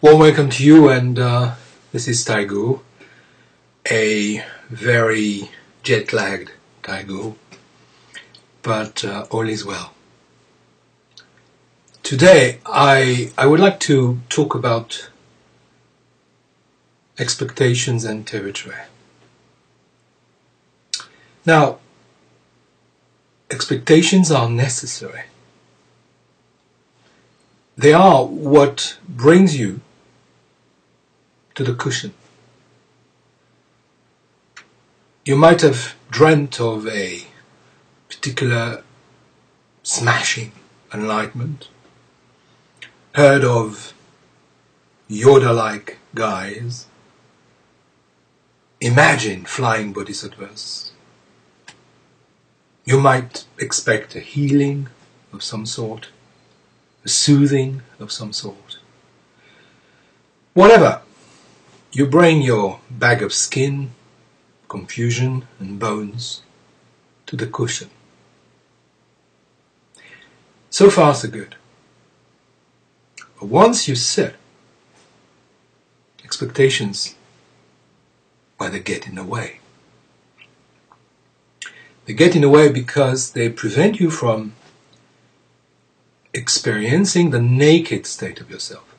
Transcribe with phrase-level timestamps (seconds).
[0.00, 1.54] Warm welcome to you, and uh,
[1.90, 2.82] this is Taigu,
[3.90, 5.50] a very
[5.82, 6.52] jet lagged
[6.84, 7.34] Taigu,
[8.62, 9.92] but uh, all is well.
[12.04, 15.10] Today, I, I would like to talk about
[17.18, 18.76] expectations and territory.
[21.44, 21.80] Now,
[23.50, 25.22] expectations are necessary.
[27.76, 29.80] They are what brings you
[31.58, 32.14] to the cushion.
[35.24, 37.24] You might have dreamt of a
[38.08, 38.84] particular
[39.82, 40.52] smashing
[40.94, 41.68] enlightenment,
[43.16, 43.92] heard of
[45.10, 46.86] Yoda like guys,
[48.80, 50.92] imagined flying bodhisattvas.
[52.84, 54.90] You might expect a healing
[55.32, 56.10] of some sort,
[57.04, 58.78] a soothing of some sort.
[60.54, 61.02] Whatever,
[61.92, 63.90] you bring your bag of skin,
[64.68, 66.42] confusion, and bones
[67.26, 67.90] to the cushion.
[70.70, 71.56] So far, so good.
[73.40, 74.34] But once you sit,
[76.22, 77.14] expectations,
[78.58, 79.60] well, get in the way.
[82.04, 84.54] They get in the way because they prevent you from
[86.34, 88.94] experiencing the naked state of yourself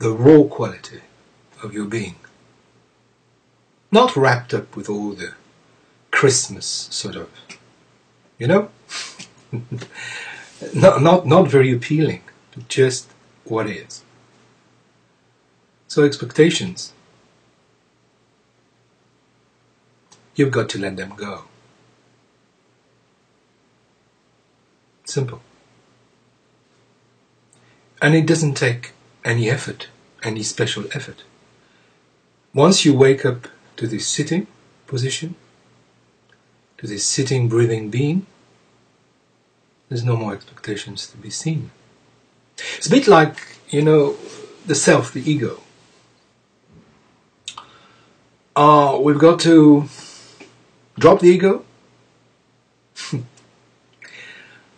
[0.00, 1.02] the raw quality
[1.62, 2.16] of your being.
[3.92, 5.34] Not wrapped up with all the
[6.10, 7.28] Christmas sort of,
[8.38, 8.70] you know?
[10.74, 12.22] not, not, not very appealing,
[12.68, 13.10] just
[13.44, 14.02] what is.
[15.86, 16.94] So, expectations,
[20.34, 21.44] you've got to let them go.
[25.04, 25.42] Simple.
[28.00, 28.92] And it doesn't take
[29.24, 29.88] any effort,
[30.22, 31.24] any special effort.
[32.54, 34.46] Once you wake up to this sitting
[34.86, 35.34] position,
[36.78, 38.26] to this sitting, breathing being,
[39.88, 41.70] there's no more expectations to be seen.
[42.76, 44.16] It's a bit like, you know,
[44.66, 45.60] the self, the ego.
[48.54, 49.88] Uh, we've got to
[50.98, 51.64] drop the ego.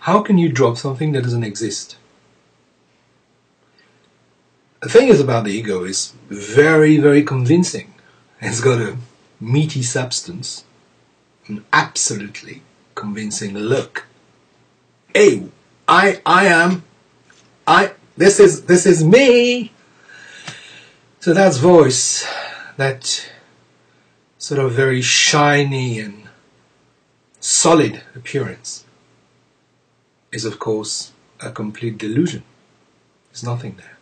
[0.01, 1.97] How can you drop something that doesn't exist?
[4.83, 7.95] The thing is about the ego is very, very convincing.
[8.41, 8.97] It's got a
[9.41, 10.65] meaty substance,
[11.47, 12.63] an absolutely
[12.97, 14.07] convincing look.
[15.15, 15.45] Hey,
[15.87, 16.83] I, I am,
[17.65, 19.71] I, this is, this is me.
[21.21, 22.27] So that's voice,
[22.77, 23.31] that
[24.39, 26.25] sort of very shiny and
[27.39, 28.85] solid appearance
[30.33, 32.43] is of course a complete delusion.
[33.31, 33.99] There's nothing there.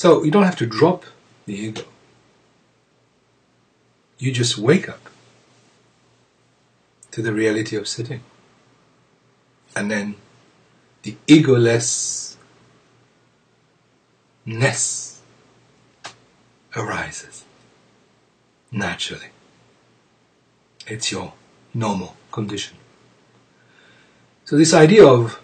[0.00, 1.04] So you don't have to drop
[1.44, 1.82] the ego.
[4.16, 5.10] You just wake up
[7.10, 8.22] to the reality of sitting.
[9.76, 10.14] And then
[11.02, 12.38] the egolessness
[16.74, 17.44] arises
[18.72, 19.32] naturally.
[20.86, 21.34] It's your
[21.74, 22.78] normal condition.
[24.46, 25.42] So this idea of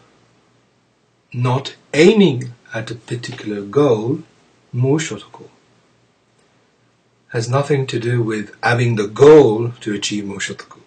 [1.35, 4.23] not aiming at a particular goal
[4.77, 5.49] Mushotoku
[7.29, 10.81] has nothing to do with having the goal to achieve Mushotoku,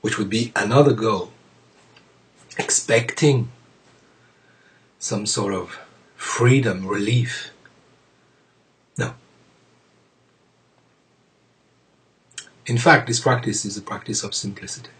[0.00, 1.30] which would be another goal.
[2.58, 3.50] Expecting
[4.98, 5.78] some sort of
[6.16, 7.52] freedom, relief.
[8.96, 9.14] No.
[12.66, 14.90] In fact, this practice is a practice of simplicity.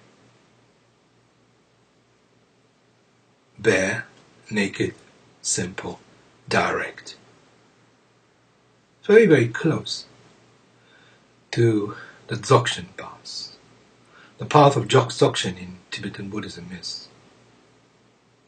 [3.58, 4.06] Bare,
[4.48, 4.94] naked,
[5.42, 5.98] simple,
[6.48, 7.16] direct
[9.08, 10.04] very, very close
[11.50, 11.96] to
[12.26, 13.56] the Dzogchen path.
[14.36, 17.08] The path of Dzogchen in Tibetan Buddhism is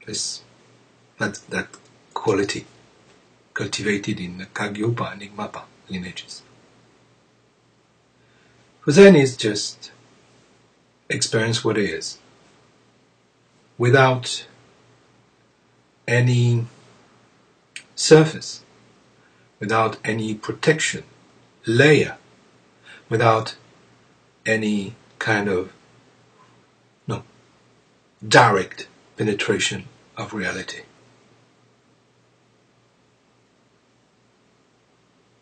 [0.06, 0.42] this,
[1.18, 1.68] that, that
[2.12, 2.66] quality
[3.54, 6.42] cultivated in the Kagyupa and Nyingmapa lineages.
[8.82, 9.92] For Zen is just
[11.08, 12.18] experience what is
[13.78, 14.46] without
[16.06, 16.66] any
[17.94, 18.62] surface
[19.60, 21.04] without any protection
[21.66, 22.16] layer,
[23.08, 23.54] without
[24.46, 25.72] any kind of
[27.06, 27.22] no
[28.26, 29.84] direct penetration
[30.16, 30.80] of reality.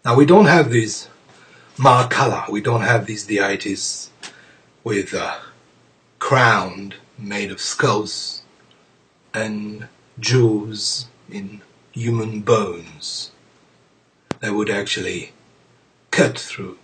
[0.04, 1.08] Now we don't have these
[1.76, 4.10] Mahakala, we don't have these deities
[4.82, 5.38] with uh, a
[6.18, 8.42] crown made of skulls
[9.32, 9.86] and
[10.18, 11.60] jewels in
[11.92, 13.30] human bones
[14.40, 15.32] that would actually
[16.10, 16.78] cut through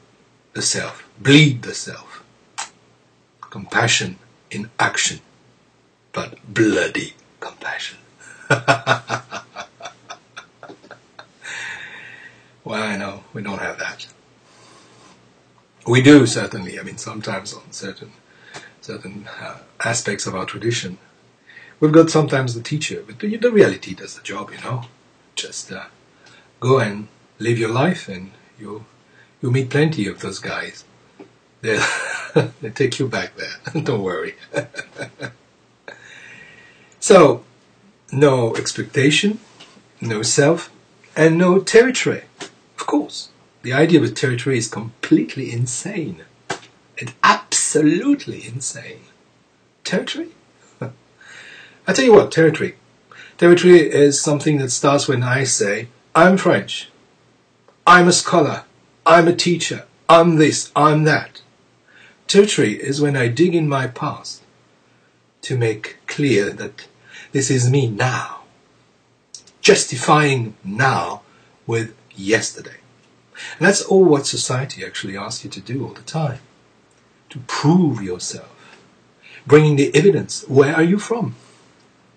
[0.52, 2.22] the self, bleed the self.
[3.40, 4.18] Compassion
[4.50, 5.20] in action,
[6.12, 7.98] but bloody compassion.
[8.50, 8.58] well,
[12.82, 14.06] I know we don't have that.
[15.86, 16.80] We do certainly.
[16.80, 18.12] I mean, sometimes on certain
[18.80, 20.98] certain uh, aspects of our tradition,
[21.80, 24.50] we've got sometimes the teacher, but the, reality does the job.
[24.50, 24.84] You know,
[25.34, 25.84] just uh,
[26.60, 27.08] go and
[27.44, 28.86] live your life, and you
[29.40, 30.84] you'll meet plenty of those guys.
[31.60, 31.86] They'll,
[32.60, 33.82] they'll take you back there.
[33.82, 34.34] Don't worry.
[37.00, 37.44] so,
[38.10, 39.40] no expectation,
[40.00, 40.70] no self,
[41.14, 42.22] and no territory.
[42.78, 43.28] Of course,
[43.62, 46.24] the idea of a territory is completely insane.
[46.96, 49.02] It's absolutely insane.
[49.84, 50.28] Territory?
[51.86, 52.76] I tell you what, territory.
[53.36, 56.88] Territory is something that starts when I say, I'm French.
[57.86, 58.64] I'm a scholar.
[59.04, 59.84] I'm a teacher.
[60.08, 60.72] I'm this.
[60.74, 61.42] I'm that.
[62.26, 64.42] Territory is when I dig in my past
[65.42, 66.86] to make clear that
[67.32, 68.40] this is me now.
[69.60, 71.22] Justifying now
[71.66, 72.78] with yesterday.
[73.58, 76.38] And that's all what society actually asks you to do all the time.
[77.30, 78.50] To prove yourself.
[79.46, 80.44] Bringing the evidence.
[80.48, 81.34] Where are you from?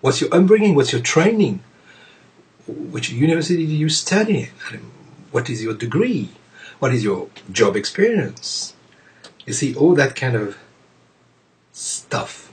[0.00, 0.74] What's your upbringing?
[0.74, 1.60] What's your training?
[2.66, 4.50] Which university do you study?
[5.30, 6.30] What is your degree?
[6.78, 8.74] What is your job experience?
[9.46, 10.58] You see, all that kind of
[11.72, 12.52] stuff,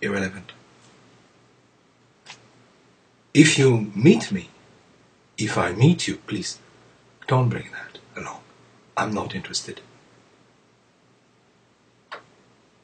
[0.00, 0.52] irrelevant.
[3.34, 4.50] If you meet me,
[5.38, 6.58] if I meet you, please
[7.26, 8.40] don't bring that along.
[8.96, 9.80] I'm not interested.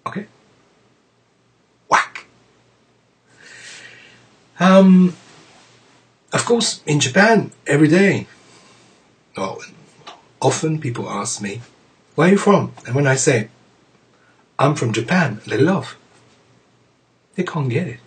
[0.07, 0.27] Okay?
[1.89, 2.27] Whack!
[4.59, 5.15] Um,
[6.49, 8.27] course, in Japan, every day,
[9.37, 9.61] oh,
[10.41, 11.61] often people ask me,
[12.15, 12.73] where are you from?
[12.87, 13.51] And when I say,
[14.59, 15.97] I'm from Japan, they laugh.
[17.35, 18.01] They can't get it.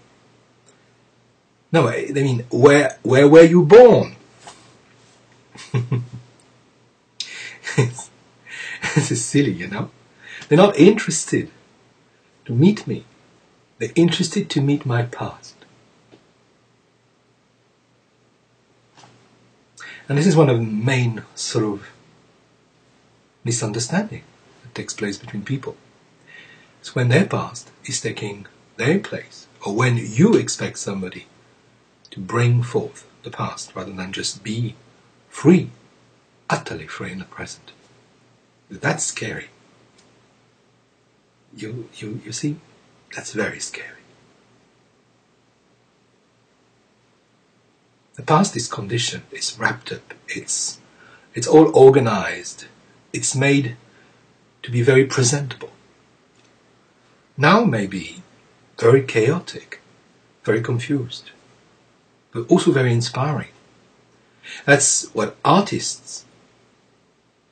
[1.72, 4.16] No, I mean, where, where were you born?
[7.76, 9.92] this is silly, you know?
[10.50, 11.52] They're not interested
[12.46, 13.06] to meet me.
[13.78, 15.50] They're interested to meet my past.
[20.12, 21.90] And this is one of the main sort of
[23.46, 24.24] misunderstanding
[24.62, 25.78] that takes place between people.
[26.81, 31.28] It's when their past is taking their place, or when you expect somebody
[32.10, 34.75] to bring forth the past rather than just be
[35.30, 35.69] free,
[36.50, 37.72] utterly free in the present.
[38.69, 39.48] That's scary.
[41.56, 42.57] You, you, you see,
[43.16, 44.00] that's very scary.
[48.21, 50.77] The past is conditioned, it's wrapped up, it's,
[51.33, 52.65] it's all organized,
[53.12, 53.77] it's made
[54.62, 55.71] to be very presentable.
[57.35, 58.21] Now maybe
[58.77, 59.81] very chaotic,
[60.44, 61.31] very confused,
[62.31, 63.53] but also very inspiring.
[64.68, 66.23] That's what artists,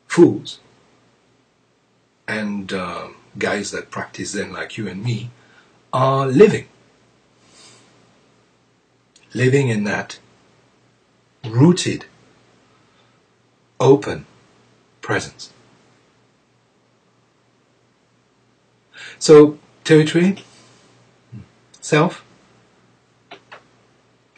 [0.06, 0.60] fools,
[2.28, 3.08] and uh,
[3.40, 5.32] guys that practice Zen like you and me
[5.92, 6.68] are living.
[9.34, 10.20] Living in that
[11.46, 12.06] rooted,
[13.80, 14.26] open
[15.02, 15.52] presence.
[19.18, 20.44] So, territory,
[21.82, 22.24] self,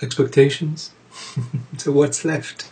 [0.01, 0.91] expectations.
[1.77, 2.69] so, what's left?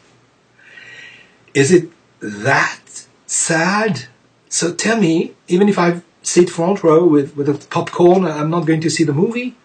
[1.54, 4.06] Is it that sad?
[4.50, 8.66] So, tell me, even if I sit front row with, with a popcorn, I'm not
[8.66, 9.56] going to see the movie?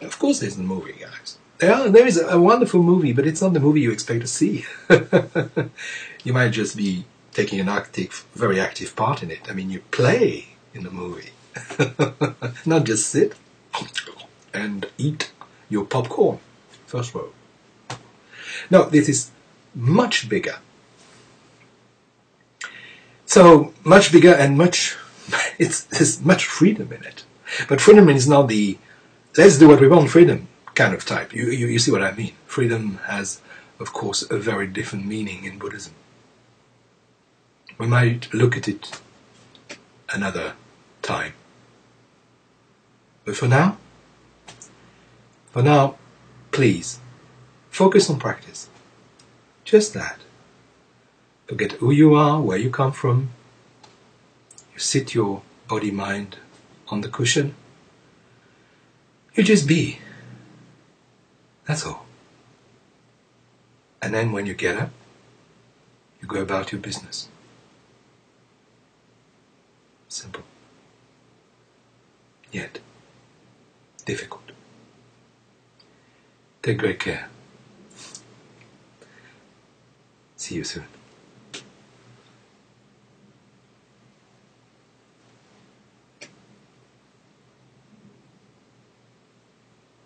[0.00, 1.38] Of course, there's the movie, guys.
[1.62, 4.64] Yeah, there is a wonderful movie, but it's not the movie you expect to see.
[6.24, 9.48] you might just be taking an active, very active part in it.
[9.48, 11.30] I mean, you play in the movie,
[12.66, 13.34] not just sit
[14.52, 15.30] and eat
[15.68, 16.40] your popcorn.
[16.86, 17.32] First row.
[18.68, 19.30] No, this is
[19.72, 20.56] much bigger.
[23.24, 24.96] So much bigger and much.
[25.60, 27.24] It's there's much freedom in it,
[27.68, 28.78] but freedom is not the
[29.36, 31.34] let's do what we want freedom kind of type.
[31.34, 32.32] You, you, you see what I mean?
[32.46, 33.40] Freedom has,
[33.78, 35.94] of course, a very different meaning in Buddhism.
[37.78, 39.00] We might look at it
[40.12, 40.54] another
[41.02, 41.34] time.
[43.24, 43.78] But for now,
[45.50, 45.96] for now,
[46.50, 46.98] please,
[47.70, 48.68] focus on practice.
[49.64, 50.18] Just that.
[51.46, 53.30] Forget who you are, where you come from.
[54.72, 56.36] You sit your body mind
[56.88, 57.54] on the cushion.
[59.34, 59.98] You just be
[61.66, 62.06] That's all.
[64.00, 64.90] And then when you get up,
[66.20, 67.28] you go about your business.
[70.08, 70.42] Simple.
[72.50, 72.80] Yet
[74.04, 74.42] difficult.
[76.62, 77.28] Take great care.
[80.36, 81.01] See you soon.